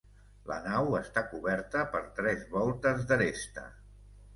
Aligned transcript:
La 0.51 0.55
nau 0.67 0.89
està 1.01 1.23
coberta 1.35 1.85
per 1.95 2.03
tres 2.21 2.45
voltes 2.59 3.09
d'aresta. 3.13 3.73